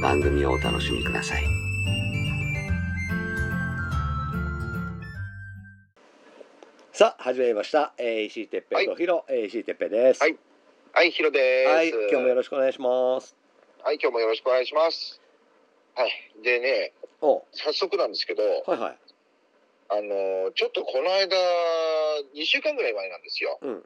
[0.00, 1.44] 番組をお楽しみください。
[6.92, 7.92] さあ、始めました。
[7.98, 10.22] えー、石井哲平とヒロ、えー石井哲平です。
[10.22, 10.38] はい
[10.92, 11.70] はい、ヒロです。
[11.70, 13.36] はい、今日もよろしくお願いします。
[13.82, 15.20] はい、今日もよろしくお願いします。
[15.94, 16.10] はい、
[16.42, 18.98] でね、お早速なんですけど、はいはい。
[19.90, 21.36] あの、ちょっとこの間、
[22.34, 23.58] 2週間ぐらい前なんですよ。
[23.60, 23.84] うん。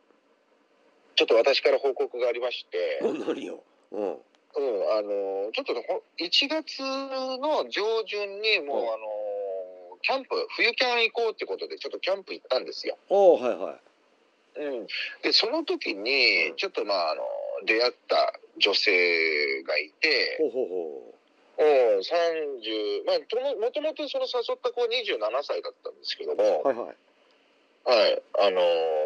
[1.16, 3.64] ちょっと私から報告がありまして、お何よ。
[3.90, 4.18] うん。
[4.56, 8.98] うん、あの、ちょっとほ1月の上旬にもう、うんあの、
[10.02, 12.98] キャンプ、冬キャン行こうってことで、ちょっっとキャンプ行ったんですよ。
[13.08, 14.60] おはいはい。
[14.60, 14.86] うん。
[15.22, 17.22] で、その時にうん、ちょっとまあ、あの、
[17.64, 21.14] 出会った女性がいて、ほうほうほ
[21.56, 26.68] うん、30、まあ、とももともとその誘った子は27歳だったんですけども、う。
[26.68, 26.96] はいはい。
[27.86, 28.60] はい、あの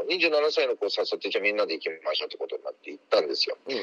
[0.09, 3.59] ー、27歳の子を誘って、じゃあみんなで行きましょうってことになって行ったんですよ。
[3.69, 3.77] うん。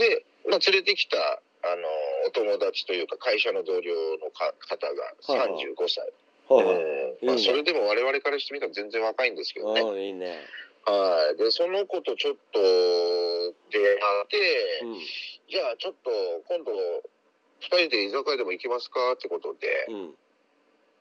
[0.00, 1.18] で、まあ、連れてきた、
[1.62, 6.00] あのー、お友達というか、会社の同僚のか方がはいはい35歳。
[6.48, 6.76] はいはい。
[7.20, 9.82] うんまあ、それでも我々からしてみたら全然若いんですけどね。
[9.82, 10.40] うん、いいね。
[10.86, 11.36] はい。
[11.36, 12.58] で、その子とちょっと
[13.70, 13.94] 出会
[14.24, 14.98] って、うん。
[15.52, 16.10] じゃあちょっと
[16.48, 16.72] 今度、
[17.60, 20.14] 二人で居酒屋でも行きますかってことで、うん。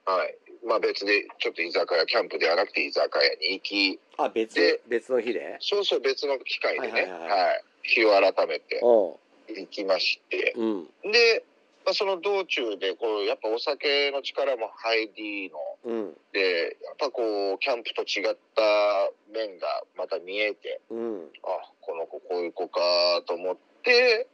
[0.03, 0.35] はい。
[0.65, 5.55] まあ別で、ちょっと居酒屋、キャンプではなくて居酒屋に行き、あ、別で、別の日で？
[5.61, 10.83] そうそう別の機会でね、ははいいはいはい日を改めてお行きまして、うん。
[11.11, 11.43] で、
[11.85, 16.13] まあ、その道中で、こう、やっぱお酒の力も入りの、うん。
[16.33, 21.29] で、やっぱこう、キャンプと違った面がまた見えて、うん。
[21.43, 22.79] あ、この子こういう子か
[23.25, 24.27] と思って、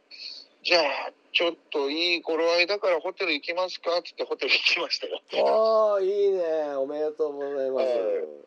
[0.62, 5.20] じゃあ、ちょっといい頃合いだからホテル行きますかって言ってホテル行きましたよ。
[5.94, 6.74] ああ、いいね。
[6.76, 7.86] おめでとうございます。
[7.86, 8.46] えうん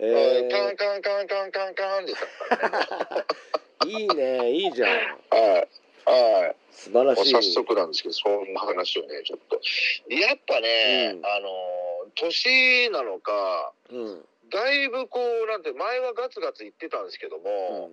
[0.00, 3.24] カンえカンカンカンカンカンでしたからね。
[3.88, 4.50] いいね。
[4.52, 4.90] いいじゃん。
[4.90, 5.68] はい。
[6.04, 6.56] はい。
[6.72, 7.32] 素晴らしい。
[7.32, 9.60] 早速なんですけど、そんな話をね、ちょっと。
[10.12, 11.48] やっぱね、うんあの、
[12.14, 14.24] 年なのか、うん。
[14.50, 17.90] だいぶこう、なんて、前はガツガツ言ってたんですけどうんも、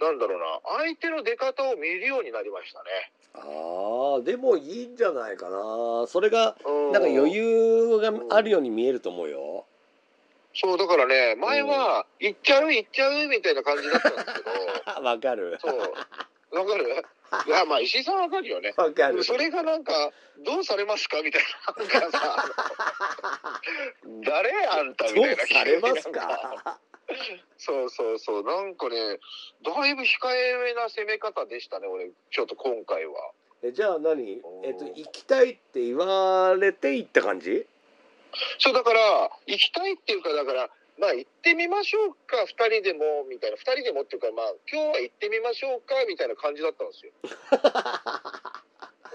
[0.00, 3.12] なんだろうな、相手の出方を見るようになりましたね。
[3.34, 6.06] ああ、でもいいんじゃないかな。
[6.06, 9.66] それが、うんなんか余裕があるように見えると思うよ。
[10.54, 15.58] そう、だからね、前は、行っちゃう、行っちゃうみたいな感じだったんですけど、 わかる。
[15.60, 16.56] そう。
[16.56, 17.04] わかる？
[17.46, 18.72] いや、まあ、石井さんわかるよね。
[18.76, 19.24] わかる。
[19.24, 21.20] それがなんか、どうされますか？
[21.22, 21.74] みたいな。
[22.00, 22.44] なんかさ、
[24.24, 25.46] 誰あんたみたいな。
[25.46, 26.78] されますか？
[27.58, 28.44] そうそうそう。
[28.44, 29.18] なんかね、
[29.62, 33.32] だいぶ控えめな攻め方でしたね、俺、ちょっと今回は。
[33.62, 37.66] え、じゃあ何、えっと、行きたいって言われて行った感じ？
[38.58, 43.56] そう、だから、行きたいっていうか、だから、まあ行ってみましょうか、二人でも、みたいな。
[43.56, 47.12] 二人でもっていうか、まあ、今日は行ってみましょうか、みたいな感じだったんですよ。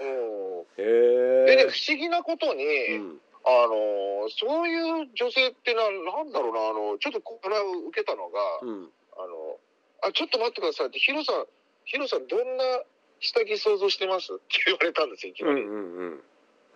[0.00, 0.60] うん。
[0.76, 1.68] へでね、え。
[1.68, 3.20] 不思議なことに、うん。
[3.42, 8.92] あのそういう女性ってな、なんだろうな、あの、ちょっとこれを受けたのが、うん。
[9.16, 9.58] あの、
[10.02, 11.46] あ、ちょっと待ってくださいって、ヒロさん、
[11.86, 12.84] ヒロさん、どんな
[13.20, 14.34] 下着想像してます？
[14.34, 15.48] って言われたんですよ、いきうん。
[15.50, 15.64] うなり。
[15.64, 15.68] ん。
[15.68, 16.24] うん。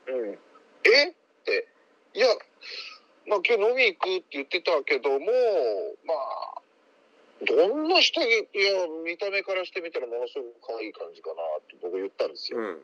[0.06, 0.38] うん。
[0.84, 1.08] え？
[1.10, 1.14] っ
[1.44, 1.68] て、
[2.14, 2.26] いや、
[3.26, 5.26] まあ今日飲み行くって言ってたけども、
[6.06, 6.62] まあ、
[7.42, 12.58] どんな下着、いや、見た目からしてみたらものすごく可愛い感じかなって僕言ったんですよ。
[12.58, 12.82] うん。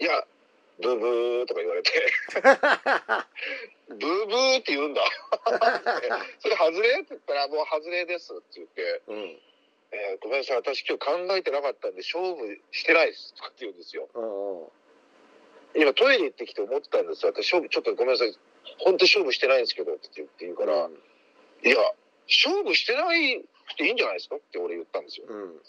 [0.00, 0.24] いや、
[0.80, 1.92] ブーブーとか言われて、
[3.88, 5.02] ブーブーって言うんだ。
[6.40, 9.38] それ外れって言ったら、もう外れですって言って、うん。
[9.92, 14.08] えーごめんなさい、私今日考えてなかったんで勝負してないですとかって言うんですよ。
[14.14, 14.81] うん。
[15.74, 17.32] 今トイレ行ってきて思ってたんですよ。
[17.32, 18.36] 私勝負、ちょっとごめんなさい、
[18.78, 20.88] 本当に勝負してないんですけどって言って言うから、
[21.64, 21.76] いや、
[22.28, 24.36] 勝負してないくていいんじゃないですか？
[24.36, 25.26] って俺言ったんですよ。
[25.28, 25.62] うん。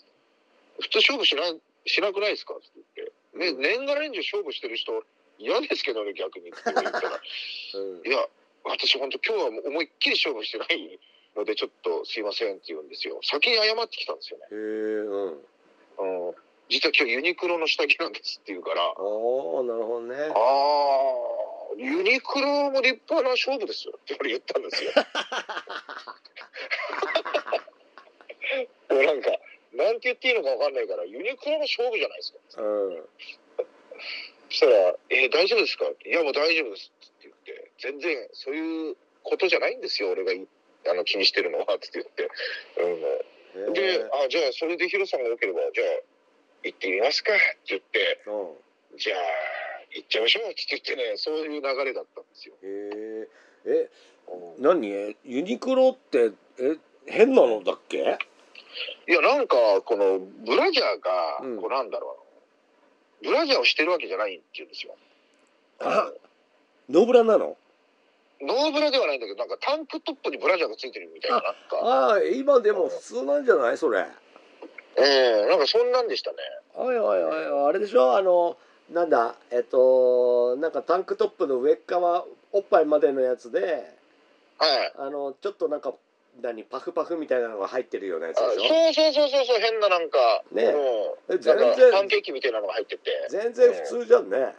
[0.81, 2.55] 普通勝負しない、しなくないですか？
[2.55, 3.13] って言って。
[3.37, 3.61] ね、うん。
[3.61, 5.03] 年がら年中勝負してる人
[5.39, 6.49] 嫌ですけどね逆に。
[6.49, 7.21] って言ったら。
[7.75, 8.07] うん。
[8.07, 8.27] いや
[8.65, 10.99] 私本当今日はもう思いっきり勝負してない
[11.35, 13.19] のでちょっとすいませんって言うんですよ。
[13.23, 16.27] 先に謝ってきたんですよね、へえうん。
[16.27, 16.35] うん、
[16.69, 18.81] 実は今日ユニクロの下着なんですって言うから。
[18.81, 20.15] ああなるほどね。
[20.15, 23.93] ああユニクロも立派な勝負ですよ。
[23.97, 24.91] って俺言ったんですよ。
[28.89, 29.31] も うなんか
[29.73, 32.61] なんて言っていいのか分かんないからユニクロの勝負じゃないですか。
[32.61, 33.09] うん。
[34.49, 40.47] そしたら「え大丈夫ですか?」いやもう大丈夫です」って言って「全然そういうことじゃないんですよ俺がい
[40.87, 42.29] あの気にしてるのは」って言って、
[42.77, 42.87] う
[43.67, 45.87] ん、へでえ「あじゃあそれでヒロさんが良ければじゃあ
[46.63, 49.19] 行ってみますか」って言ってうん「じゃあ
[49.91, 52.55] 行っちゃいましょう」って言ってねそういう流れだったんですよ。
[52.63, 53.27] へえ
[53.65, 53.89] え
[54.27, 54.87] うん何
[55.25, 58.17] ユニクロってえ変なのだっけ？
[59.07, 61.61] いやなんかこのブラジャーが、うん。
[61.61, 62.17] こうなんだろ
[63.21, 64.95] うブラジャーをしてるわけじゃないって言うんですよ。
[65.79, 66.11] あ
[66.89, 67.57] ノーブラなの？
[68.41, 71.77] ノーブラではないんだけどなんかタンクトップにブラジャーがついてるみたいななんか。
[71.81, 73.77] ああ今でも普通なんじゃない？
[73.77, 74.05] それ
[74.97, 76.37] うんなんかそんなんでしたね。
[76.75, 78.15] はいはいはいあれでしょ？
[78.15, 78.57] あの
[78.91, 79.35] なんだ？
[79.51, 83.91] えっとなんかタンクトップの上っ側おっぱいまでのやつで
[84.57, 84.93] はい。
[84.97, 85.93] あのちょっとなんか
[86.41, 88.67] 何パフパフみたいなのが入ってるようなやつあでしょ？
[88.67, 90.63] そうそうそうそうそう変ななんかね
[91.29, 93.27] うん、え全なんか然パンケーキみたいなのが入ってて。
[93.29, 94.53] 全然普通じゃんね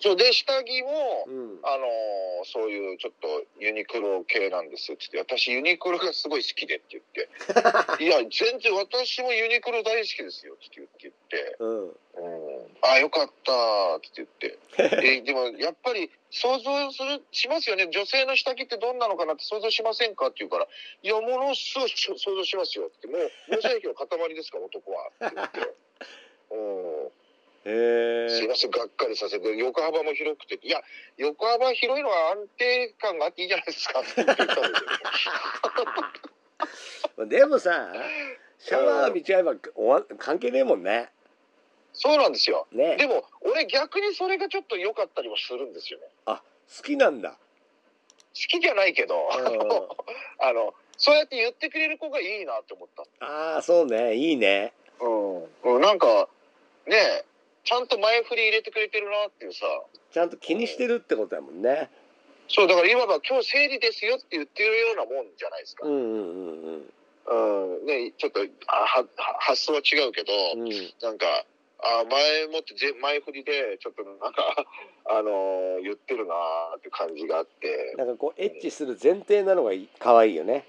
[0.00, 1.58] そうで下着も、うん。
[1.62, 7.28] あのーそういうちょっとユニクロ系なんですって言って私ユニクロがすごい好きでって言って。
[8.04, 10.96] いや全然私もユニクロ大好きですよって言って。
[11.02, 11.88] 言ってうん。
[11.88, 14.58] うん、あよかったって言って。
[15.02, 17.88] えでもやっぱり想像するしますよね。
[17.88, 20.68] 女性の下着ってどんなのかなって想像しませんかって言うから
[21.02, 25.60] 「いやものすごい想像しますよ」って「もう毛細血の塊ですから男は」って言って。
[26.50, 26.85] うん
[27.68, 30.80] へえすいません、がっかりさせて、横幅も広くて、いや、
[31.16, 34.58] 横幅広いのは安定感があっていいじゃないですかって言ったんです
[37.18, 37.26] よ。
[37.26, 37.92] でもさ
[38.58, 41.08] シャワー浴びちゃえばおわ関係ねえもんね
[41.92, 42.66] そうなんですよ。
[42.72, 46.04] ねでも、俺逆にそれがちょっと良かったりもするんですよね。
[46.26, 46.42] あ
[46.76, 47.36] 好きなんだ好
[48.34, 49.60] きじゃないけど、うん
[50.46, 53.24] あの、そうやって言ってくれる子がいいなって思った。
[53.24, 55.44] ああそうねいいねうん。
[55.76, 56.28] うん、なんか、
[56.86, 57.24] ねえ、
[57.66, 59.66] ちゃんと前振り入れてくれてるなっていうさ。
[60.12, 61.90] ちゃんと気にしてるってことだもんね
[62.48, 65.84] そう、だから今は今日生理ですよって言ってるようなもんじゃないですか。
[65.84, 66.02] うんうん
[66.62, 66.86] うん
[67.26, 67.86] うん。
[67.86, 71.26] ねちょっと、あはは発想は違うけど、うんうんなんか、
[71.82, 74.64] あ前もってぜ前振りで、ちょっとなんか、
[75.10, 77.94] あのー言ってるなーって感じがあって。
[77.98, 80.64] なんかこうエッチする前提なのがいい可愛いよね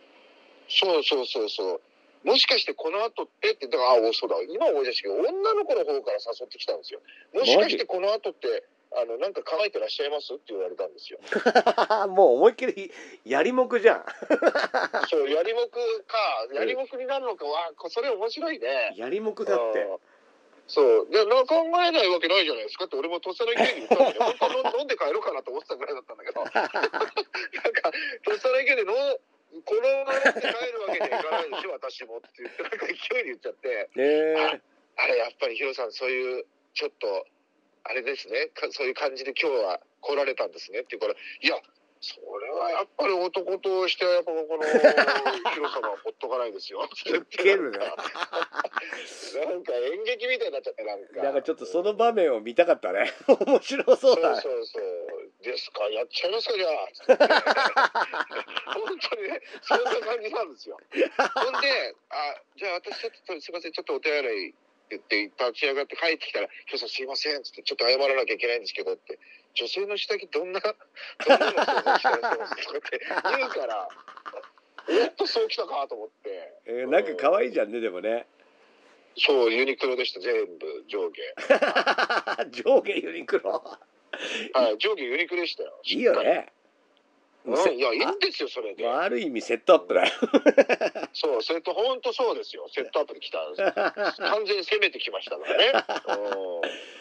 [0.67, 1.81] そうそうそうそう。
[2.27, 6.99] もしかしてこの後ってって、だから、あ、おそうだ、今思い出したけど、女の子の方から誘ってきたんですよ。
[7.33, 10.33] もしかしてこの後って、あの、なんか考えてらっしゃいます？
[10.33, 11.19] って言われたんですよ。
[12.11, 12.91] もう思いっきり
[13.23, 14.05] やりもくじゃん
[15.09, 16.17] そう、やりもくか、
[16.53, 18.93] やりもくになるのか、わあ、それ面白いね。
[18.97, 19.99] やりもくだってうん
[20.67, 21.07] そう。
[21.09, 26.71] で、な考えないわけないじゃないですかって、俺もとっさの池に言ったんだけど、本当は飲んで帰ろうかなと思ってたぐらいだったんだけど、 なんか、
[28.25, 28.93] とっさの池での、
[29.63, 34.61] このまま飲んで帰るわけにはいかないでしょ、私もって言って、なんか勢いで言っちゃって、ね
[34.97, 37.25] あれ、やっぱりヒロさん、そういう、ちょっと、
[37.83, 41.55] あれですね、かそういう感じで今日は来られたんですねって言うから、いや、
[42.01, 44.63] それはやっぱり男としては、やっぱこの、
[45.53, 46.81] ヒロ様はほっとかないですよ。
[46.81, 46.91] なん
[49.63, 51.23] か演劇みたいになっちゃって、なんか。
[51.23, 55.16] なんかちょっとその場面を見たかったね 面白そうそうだそうそう。
[55.43, 58.07] ですか、やっちゃいますか、じゃあ。
[58.73, 60.77] 本当にね、そんな感じなんですよ。
[61.35, 64.57] ほんで、あ、じゃあ私ちょっと、すいません、ちょっとお手洗いって
[64.89, 69.19] 言って、立ち上がって帰ってきたら、今日さんすいません、つって、ちょっと謝らなきゃいけないんですけどって、
[69.53, 72.99] 女性の下着どんな、 どんなの想像してらっしゃいますかとかって
[73.37, 73.89] 言うから、
[74.89, 76.53] やっとそうきたかと思って。
[76.65, 78.25] えーなんか可愛いじゃんねでもね
[79.17, 82.45] そう、ユニクロでした、全部、上下。
[82.51, 83.63] 上下ユニクロ
[84.53, 85.73] はい、上下ユニクロでしたよ。
[85.83, 86.51] いいよね
[87.45, 87.77] うん。
[87.77, 88.83] いや、いいんですよ、それで。
[88.83, 90.11] まあある意味セットアップだよ
[91.13, 92.67] そう、それと本当そうですよ。
[92.69, 93.71] セットアップで来たんですよ。
[94.27, 95.71] 完全に攻めてきましたからね。
[96.07, 96.97] うん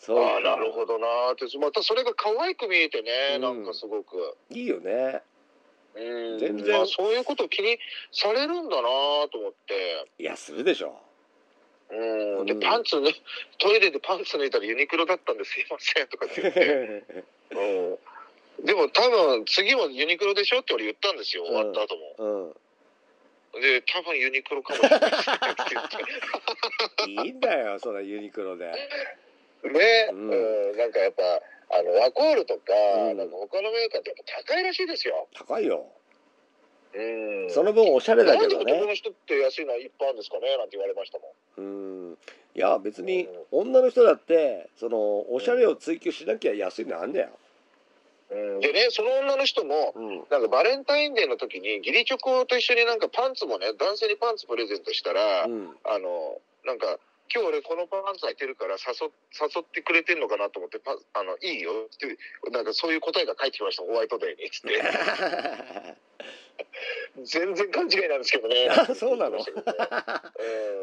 [0.00, 4.36] そうああ、なるほどなーって、またそれが可愛く見えてね、うんなんかすごく。
[4.50, 5.22] いいよね
[5.94, 7.78] うん、全然まあ、そういうことを気に
[8.12, 10.06] されるんだなーと思って。
[10.18, 11.00] いやするでしょ
[11.90, 13.14] うん、で、うんパンツね、
[13.58, 16.60] トイレでパンツ脱いだらユニクロだったんですいませんとかって言って。
[17.50, 18.66] うん。
[18.66, 22.14] でも多分次もユニクロでしょって俺言ったんですよ、終わった後も。
[22.18, 22.56] うん
[23.60, 25.30] で、多分ユニクロかもしれないですって
[25.70, 25.88] 言っ
[27.06, 27.10] て。
[27.10, 31.22] いいんだよそのユニクロでね、ううんん、なんかやっぱ、
[31.70, 35.28] あの、ワコールとか、うんなんか他のメーカーってやっぱ高いらしいですよ。
[35.34, 35.86] 高いよ
[36.94, 37.50] うん。
[37.50, 40.56] その分おしゃれだけどなんで男ねの人って安いのはいっぱいあるんですかね？
[40.56, 42.10] なんて言われましたもん。
[42.10, 42.18] うん。
[42.54, 47.28] いや別に女の人だってそのおしゃれを追求しなきゃ安いのあんだよ。
[48.30, 50.16] うん、でね、その女の人も、うん。
[50.28, 55.70] なんかバレンタインデーの時に義理チョコと一緒になんかパンツもね、男性にパンツプレゼントしたら、うん。
[55.82, 56.98] あの、なんか、
[57.32, 59.08] 今日俺このパンツ履いてるから誘
[59.40, 62.18] 誘ってくれてんのかなと思ってパあのいいよって
[62.50, 64.80] なんかそういう答えが返ってきましたホワイトデーにつって。
[67.24, 68.68] 全然勘違いなんですけどね。
[68.70, 69.38] あ そうなの？
[69.38, 69.44] うん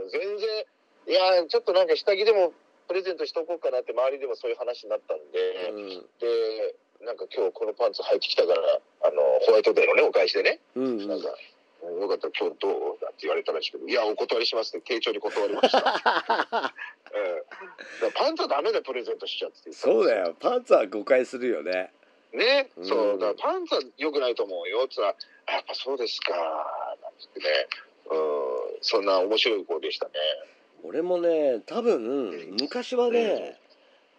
[0.09, 0.65] 全然
[1.07, 2.53] いやちょっとなんか下着でも
[2.87, 6.09] プレゼントしとこうかなって周りでもそういう話になったんで、うん。
[6.19, 11.35] でなんか今日このパンツ履いてきたからあのホワイトデーのねお返しでね、うんなんかうん
[11.91, 15.79] よかったら今日どうだって言われたらしいけどいやお断りしますって丁重に断りました、
[18.03, 19.71] うん、パンツはダメだよプレゼントしちゃって。
[19.71, 20.35] そうだよ。
[20.39, 21.91] パンツは誤解するよね。
[22.33, 22.85] ね、うん。
[22.85, 23.19] そう。
[23.19, 24.87] だパンツは良くないと思うよ。
[24.87, 25.13] つったらや
[25.61, 26.33] っぱそうですか。
[26.33, 27.67] なんつってね。
[28.11, 28.77] うん。
[28.81, 30.13] そんな面白い子でしたね。
[30.83, 33.57] 俺もね多分昔はね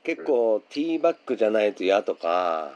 [0.03, 2.73] 結構ティーバッグじゃないと嫌とかは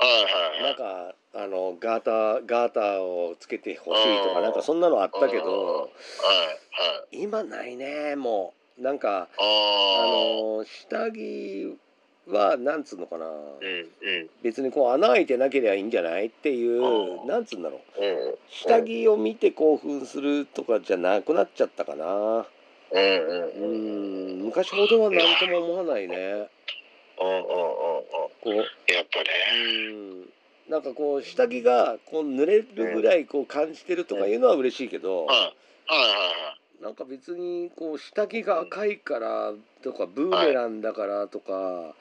[0.00, 0.62] いはいはい。
[0.62, 5.88] なんかあのガーターガーターをつけてほしいとかうんなんかそんなのあったけどはいは
[7.12, 7.22] い。
[7.22, 8.82] 今ないねもう。
[8.82, 11.76] なんかあの下着
[12.26, 13.26] はなんつうのかな。
[13.26, 14.30] うんうん。
[14.42, 16.82] 別にこう穴開いてなければいいんじゃないっていう
[17.22, 17.26] うん。
[17.28, 18.04] なんつうんだろう。
[18.04, 22.04] うん下着を見て興奮するとかじゃなくなっちゃったかな。
[22.04, 22.44] うん
[22.92, 22.96] うん。
[22.96, 26.16] ううんん昔ほどは何とも思わないね。
[26.16, 27.44] うんうんうんうん。
[27.44, 28.54] こう。
[28.56, 29.24] やっぱね。
[29.90, 30.33] うん
[30.68, 35.50] なんかこう下着がこう濡れるぐらいこう感じてるとかいうのは嬉しいけどはいはい
[35.88, 39.52] はなんか別にこう下着が赤いから
[39.82, 41.94] とかブーメランだからとか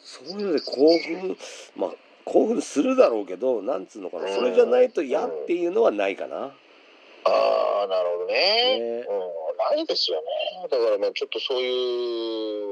[0.00, 1.36] そういうので興奮
[1.76, 1.90] まあ
[2.24, 4.28] 興奮するだろうけどなんつうのかな。
[4.28, 6.36] それじゃないと嫌っていうのはないかな。
[6.36, 8.78] ああなるほどね。
[8.78, 9.06] ね。
[9.08, 9.76] うん。
[9.76, 10.68] ないですよね。
[10.70, 12.71] だからまあちょっとそうい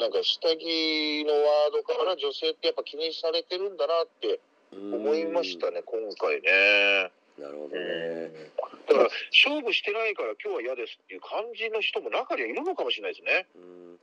[0.00, 4.40] なんか下着のワードから女性ってやっぱ気にされてるんだなって
[4.72, 7.12] 思いましたね今回ね。
[7.36, 8.50] なるほどうんね。
[8.88, 13.46] だから勝負してないから今日は嫌ですっていう感じの人も中にはいるのかもしれないですね。
[13.54, 13.98] うん。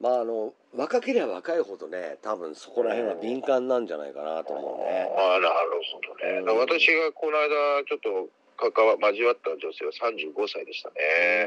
[0.00, 5.04] まああの若ければ若いほどね多分そこら辺は敏感なんじゃないかなと思うね。
[5.20, 8.28] ああなるほどね、私がこの間ちょっと
[8.60, 10.94] 関わ交わった女性は35歳でしたね、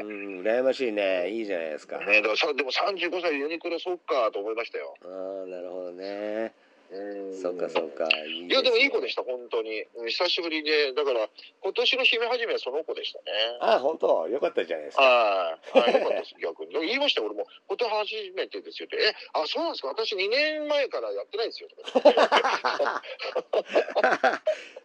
[0.02, 1.30] うん羨ましいね。
[1.30, 1.98] いいじゃないですか。
[2.04, 4.94] ねでも35歳でユニクロそっかと思いましたよ。
[5.04, 6.52] ああなるほどね。
[6.90, 7.34] うん。
[7.40, 8.06] そっかそっか。
[8.26, 9.84] いいやでもいい子でしした本当に。
[9.94, 10.92] うん久しぶりで。
[10.92, 11.28] だから
[11.62, 13.24] 今年の姫始めはその子でしたね。
[13.60, 14.28] あ本当？
[14.28, 15.02] よかったじゃないですか。
[15.02, 16.34] はい、はい、よかったです。
[16.42, 16.72] 逆に。
[16.74, 17.46] 言いましたよ俺も。
[17.68, 18.96] 今年初めてですよって。
[18.98, 19.88] えあそうなんですか？
[19.88, 21.68] 私2年前からやってないですよ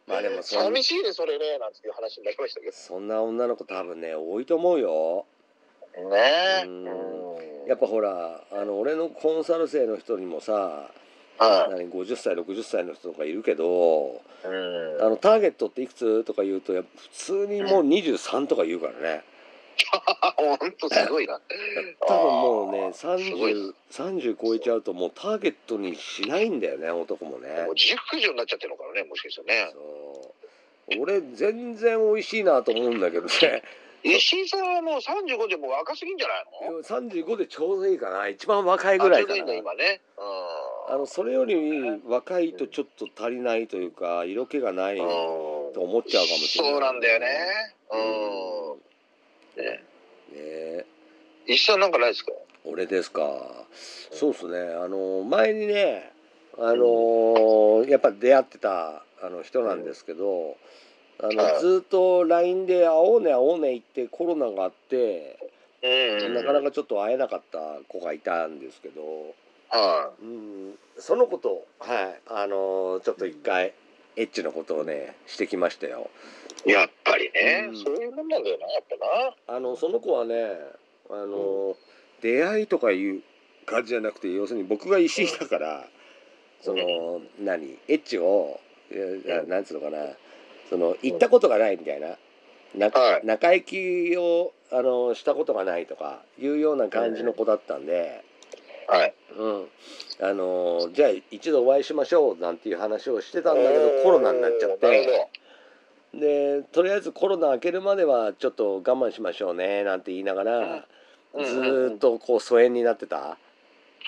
[0.09, 5.25] まあでもそん寂しいねそれねなんていう話になりましたけそんな女の子多分ね多いと思うよ。
[5.95, 7.67] どねうん。
[7.67, 10.89] やっぱほらあの俺のコンサル生の人にもさ
[11.37, 11.71] はい。
[11.71, 15.05] 何50歳60歳の人とかいるけどうん。
[15.05, 19.23] あのターゲットっていくつとか言うと普通にもう23とか言うからね
[20.38, 21.39] 本当すごいな。
[22.07, 23.15] 多分もうねすご
[23.50, 23.53] い。
[23.53, 27.50] 30, 30超えちゃうともうターゲットにしないんだよね男もね。
[27.63, 29.71] もう自服女になっちゃってるのかなねもしかしたらね。
[29.74, 30.33] そ
[30.98, 31.01] う。
[31.01, 33.63] 俺全然美味しいなと思うんだけどね。
[34.01, 38.27] 石井さんはもう35でもう若すぎんじゃないの？35でちょうどいいかな。
[38.29, 39.33] 一番若いぐらいかな。
[39.33, 40.01] あちょうどいいんだ今ね。
[40.91, 45.07] あのそれより若いとちょっと足りないというか色気がないうん
[45.74, 46.71] と思っちゃうかもしれない。
[46.71, 47.27] そうなんだよね。
[47.91, 47.98] う
[48.77, 48.88] ん
[49.61, 49.83] ね。
[50.31, 50.85] ね。
[51.47, 52.31] 石井さんなんかないですか？
[52.65, 53.65] 俺ですか。
[54.11, 54.73] そうですね。
[54.75, 56.11] あの前にね
[56.57, 60.57] あのやっぱ出会ってたあの人なんですけど
[61.21, 61.35] あはい。
[61.35, 65.37] のずっと LINE で「会おうね会おうね」言ってコロナがあって
[65.81, 65.87] う
[66.29, 69.33] んなかなかちょっと会えなかった子がいたんですけど、
[69.69, 72.19] はうん、そのことはい。
[72.27, 73.73] あのちょっと一回
[74.17, 76.09] エッチのことをねしてきましたよ。
[76.65, 77.77] いやっぱりね、うん。
[77.77, 79.57] そういうもんなんだよなやっぱな。
[79.57, 80.51] あのその子はね
[81.09, 81.75] あの、
[82.21, 83.21] 出会いとかいう
[83.65, 85.87] 感じじゃなくて要するに僕が石井だから
[86.61, 87.77] その何？
[87.87, 88.59] エッチを
[89.47, 89.97] なんつうのかな？
[90.69, 92.17] その行ったことがないみたいな。
[92.75, 93.25] なはい。
[93.25, 98.23] 中行きをあのしたことがないとかいうような感じの子だったんで、
[98.87, 99.13] はい。
[99.37, 99.67] うん、
[100.21, 105.29] あのじゃあ一度お会いしましょうなんていう話をしてたんだけどコロナになっちゃって
[106.13, 110.85] でとりあえずコロナ明けるまではちょっと我慢しましょうねなんて言いながら
[111.35, 113.37] どずーっとこう疎遠になってた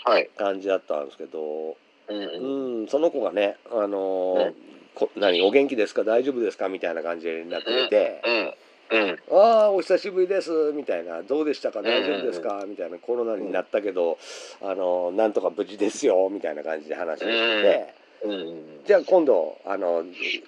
[0.04, 0.30] はい。
[0.36, 1.78] 感じだったんですけど、
[2.08, 2.32] うんう
[2.80, 2.84] うん。
[2.86, 4.56] ん、その子がね、あのーうん
[4.94, 6.04] こ何お元気ですか？
[6.04, 6.68] 大丈夫ですか？
[6.68, 8.22] みたいな感じで連絡くれて
[8.92, 9.00] うん。
[9.00, 9.20] うん。
[9.32, 11.82] 「ああお久しぶりです」みたいな「どうでしたか？
[11.82, 14.18] 大丈夫ですか?」みたいなコロナになったけど、
[14.62, 17.94] あのーなんとか無事ですよみたいな感じで話をしてて、
[18.24, 18.84] うん。
[18.86, 20.04] じゃあ今度あの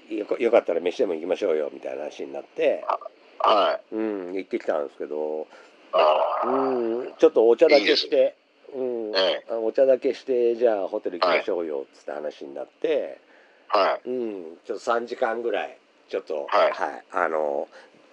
[0.09, 2.83] よかよかったら飯でも行きましょうよみたいな話になって、
[3.39, 3.95] はい。
[3.95, 5.47] うん、行ってきたんですけど。
[6.45, 8.35] うん、ちょっとお茶だけして。
[8.75, 13.19] うん、えあお茶だけしてじゃあホテル行きましょうよっつって話になって、
[13.67, 14.09] はい。
[14.09, 15.77] うん、ちょっと3時間ぐらい
[16.09, 16.73] ちょっとはい
[17.11, 17.67] あの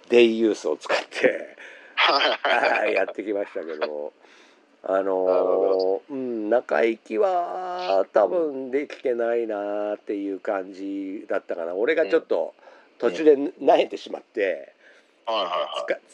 [0.09, 1.57] デイユースを使って
[1.95, 2.93] はい。
[2.93, 4.13] やってきましたけど
[4.83, 12.55] あのうん中行きは多分できてないなっていう感じだったかな俺がちょっと
[12.97, 14.73] 途中で慣れてしまって、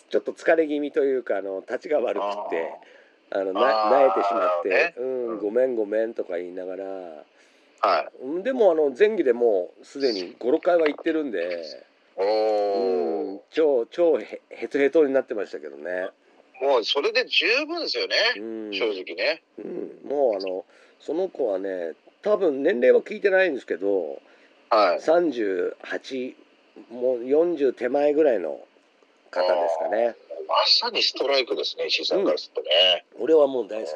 [0.09, 2.97] ちょっと疲れ気味というかあの立ちが悪くって。
[3.29, 6.87] あのな慣れてしまって、ねうん、うんごめんごめんとか言いながら、い。
[7.81, 8.23] はい。
[8.23, 11.65] うんでもあの前期でもうすでに56回は行ってるんで、
[12.15, 16.07] おうんお。、超超へヘトヘトになってましたけどね、
[16.61, 18.15] もうそれで十分ですよね。
[18.37, 19.43] うん正直ね。
[19.59, 20.65] うん、もうあの
[20.99, 24.19] その子はね多分年齢は聞いてないんですけど
[24.69, 24.99] はい。
[24.99, 26.35] 38
[26.91, 28.59] もう40手前ぐらいの
[29.31, 30.15] 方ですかね
[30.47, 33.05] まさにストライクですね、石井さんからするとね。
[33.19, 33.89] 俺はもう大好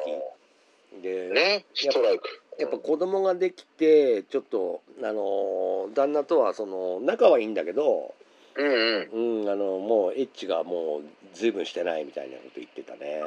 [1.00, 2.42] きで、ね、ストライク。
[2.58, 8.14] やっぱ子供ができてちょっとあの旦那とはその仲はいいんだけど、
[8.56, 9.42] うんうん。
[9.42, 11.02] うん、あのもうエッチがもう
[11.34, 13.22] 随分してないみたいなこと言ってたね。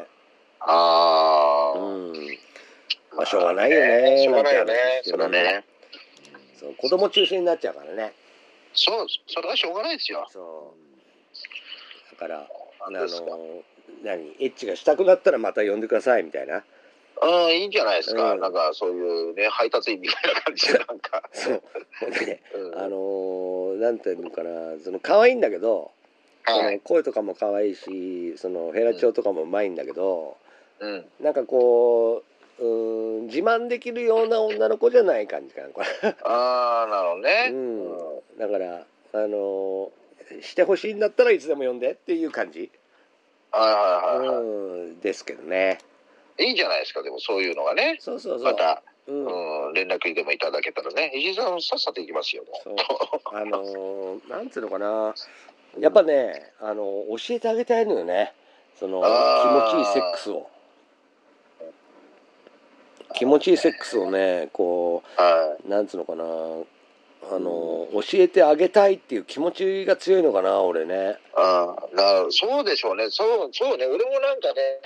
[0.59, 1.79] ああ。
[1.79, 2.13] うん、
[3.15, 5.63] まあしょうがないよねしょうがないよねそれね。
[6.59, 8.13] そう子供中心になっちゃうからね。
[8.73, 10.27] そう、それはしょうがないですよ。
[10.29, 10.73] そ
[12.11, 12.47] うだから
[12.79, 12.99] あの
[14.03, 16.63] 何エッチがしたくなったらまた呼んでくださいみたいな。
[17.21, 18.33] ああ、いいんじゃないですか。
[18.33, 21.23] うんなんかそういうね、配達員みたいな感じで、なんか。
[21.31, 21.63] そう
[21.99, 24.51] ほんでね うんあのーなんていうのかな
[24.83, 25.91] その可愛いんだけど、
[26.47, 26.75] そはい。
[26.75, 30.37] の声とかも可愛いしそのヘラチョウとかもうまいんだけど、
[30.79, 31.05] うん。
[31.19, 32.23] なんかこ
[32.59, 35.87] ううーん自慢できるような女の子じゃない感じかなこれ、
[36.23, 37.51] ああ、なるほどね。
[37.51, 39.89] うん、だからあのー
[40.41, 42.71] してほしいんだったらいつでも呼んでっていう感じ、
[43.51, 44.43] はいはいはいはう
[44.93, 45.77] ん、ですけどね
[46.39, 46.45] い。
[46.45, 47.97] いいじゃないですか、でもそういうのがね。
[47.99, 51.11] そうそうそう、また、うんうん、連絡でもいただけたらね。
[51.15, 52.75] 石井さん、さっさと行きますよ、もそう
[53.37, 55.13] あのーなんつうのかな
[55.79, 58.33] やっぱねあの教えてあげたいのよね
[58.79, 60.47] その気持ちいいセックスを
[63.13, 65.67] 気持ちいいセックスをねこはい。
[65.67, 73.09] うなんつうのかなあの教えてあげたいっていう気持ちが強いのかな俺ねああ、なるそうでしょうね。
[73.09, 73.85] そう、そうね。
[73.87, 74.79] 俺もなんかね、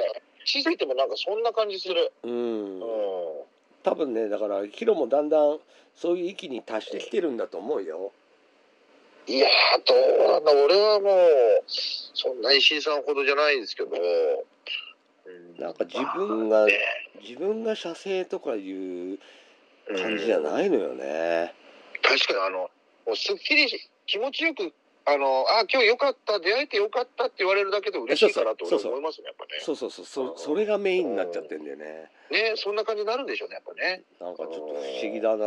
[0.45, 2.11] 小さいてもなんかそんな感じする。
[2.23, 3.38] うんうん。
[3.89, 5.57] 多分ねだからヒロもだんだん
[5.95, 8.11] そういう域に達してきてるんだと思うよ。
[9.27, 9.49] いやー、
[9.85, 9.93] ど
[10.25, 10.51] うなんだ。
[10.51, 13.91] 俺はもう、そんな石井さんほどじゃないですけど。
[13.91, 15.61] うん。
[15.61, 16.79] なんか自分がまあね。
[17.21, 19.19] 自分が射精とかいう
[19.89, 21.53] うん感じじゃないのよね。
[22.01, 24.71] 確かにあの、もうすっきりし、気持ちよく、
[25.05, 29.59] あの、あ、今日よかった、出会えてよかったって言われるだけで嬉しいかなと思いますね、やっぱね。
[29.61, 34.03] そうそうそうそそれがメインになっちゃってんだよねね、そんな感じになるんでしょうね、やっぱね。
[34.19, 35.37] なんかちょっと不思議だな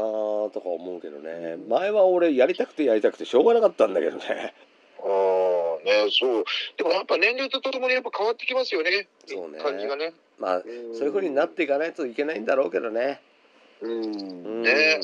[0.51, 4.55] とか思うけどね前は俺やりたくてやりたくてしょうがなかったんだけどね
[5.05, 6.45] うん、ね、そう。
[6.77, 9.09] でもやっぱ年齢とともにやっぱ変わってきますよね。
[9.27, 10.12] そうね感じがね。
[10.38, 13.21] まあうんそういう風になっていかないといけないんだろうけどね
[13.81, 13.88] う。
[13.88, 15.01] うんんね、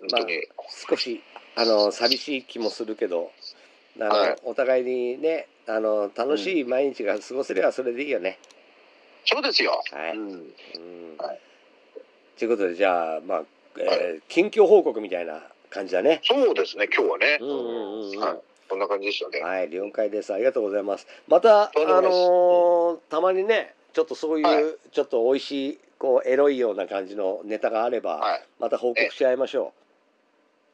[0.00, 0.42] 本当に。
[0.88, 1.22] 少し
[1.56, 3.30] あの寂しい気もするけど
[3.98, 8.38] あの、はいお互いにねあの楽しい毎日が過ごせればそれでいいよね。
[9.24, 9.82] そうですよ。
[9.92, 10.30] はい、うん。
[10.30, 11.40] うんはい
[12.38, 13.42] ということでじゃあまあ、
[13.78, 16.20] えー近況報告みたいな感じだね。
[16.24, 17.38] そうですね、今日はね。
[17.40, 17.60] うんうんう
[18.06, 18.38] んうんはい。
[18.68, 19.40] こんな感じでしたね。
[19.40, 21.06] はい了解ですありがとうございます。
[21.28, 28.42] またあのーたまにねちょっとそういう、はいちょっと美味しいこうエロいような感じのネタがあれば、はい。
[28.58, 29.74] また報告し合いましょ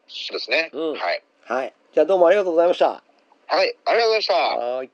[0.06, 0.70] そうですね。
[0.72, 1.22] うんはい。
[1.50, 1.52] う。
[1.52, 3.02] はいじゃあどうもありがとうございました。
[3.48, 3.76] はい。
[3.86, 4.34] ありがとうございました。
[4.34, 4.90] はい